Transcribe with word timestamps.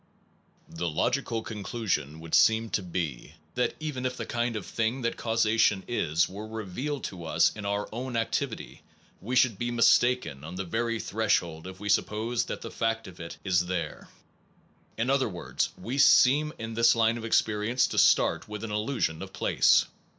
The 0.67 0.89
logical 0.89 1.43
conclusion 1.43 2.19
would 2.21 2.33
seem 2.33 2.71
to 2.71 2.81
be 2.81 3.35
that 3.53 3.75
even 3.79 4.03
if 4.03 4.17
the 4.17 4.25
kind 4.25 4.55
of 4.55 4.65
thing 4.65 5.03
that 5.03 5.15
causation 5.15 5.83
is, 5.87 6.27
were 6.27 6.47
revealed 6.47 7.03
to 7.03 7.23
us 7.23 7.51
in 7.55 7.67
our 7.67 7.87
own 7.93 8.17
activity, 8.17 8.81
we 9.21 9.35
should 9.35 9.59
be 9.59 9.69
mistaken 9.69 10.43
on 10.43 10.55
the 10.55 10.63
very 10.65 10.99
threshold 10.99 11.67
if 11.67 11.75
w 11.75 11.83
r 11.83 11.85
e 11.85 11.89
sup 11.89 12.07
posed 12.07 12.47
that 12.47 12.61
the 12.63 12.71
fact 12.71 13.05
of 13.07 13.19
it 13.19 13.37
is 13.43 13.67
there. 13.67 14.07
In 14.97 15.11
other 15.11 15.29
words 15.29 15.69
we 15.77 15.99
seem 15.99 16.51
in 16.57 16.73
this 16.73 16.95
line 16.95 17.19
of 17.19 17.23
experience 17.23 17.85
to 17.85 17.99
start 17.99 18.47
with 18.47 18.63
an 18.63 18.71
illusion 18.71 19.21
of 19.21 19.31
place. 19.33 19.85